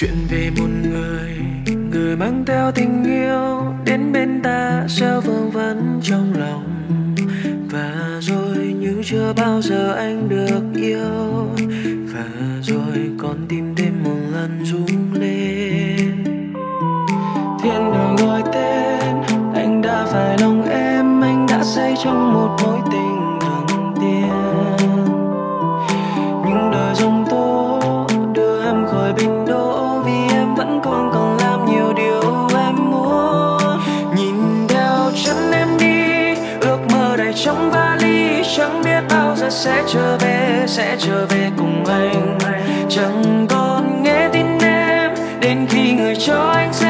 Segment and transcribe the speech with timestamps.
[0.00, 1.47] chuyện về một người
[2.18, 6.64] mang theo tình yêu đến bên ta sẽ vương vấn trong lòng.
[7.70, 11.46] Và rồi như chưa bao giờ anh được yêu.
[12.14, 12.24] Và
[12.62, 14.97] rồi con tim thêm một lần rung
[39.38, 42.38] sẽ sẽ trở về, sẽ trở về cùng anh.
[42.88, 46.87] Chẳng còn nghe tin em, đến khi người cho anh sẽ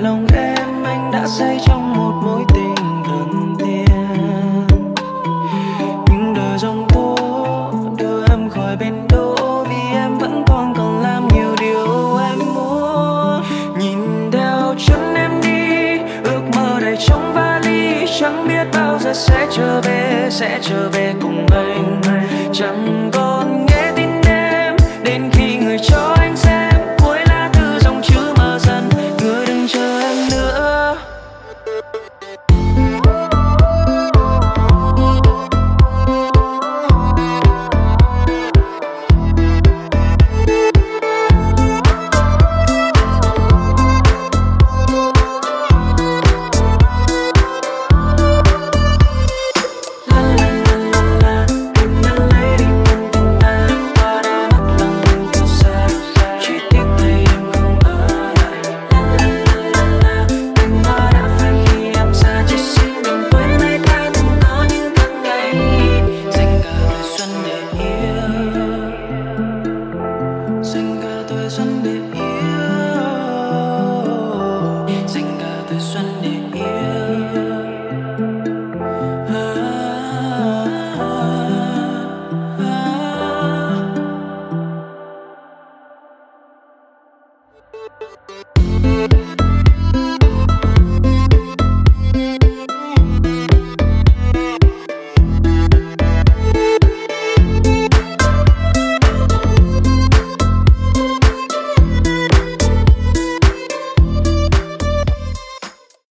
[0.00, 2.74] lòng em, anh đã say trong một mối tình
[3.06, 3.84] thần tiên
[6.10, 7.16] những đời dòng tố
[7.98, 13.42] đưa em khỏi bên đó vì em vẫn còn cần làm nhiều điều em muốn.
[13.78, 19.46] Nhìn theo chân em đi, ước mơ đầy trong vali, chẳng biết bao giờ sẽ
[19.56, 22.00] trở về, sẽ trở về cùng anh.
[22.52, 23.03] Chẳng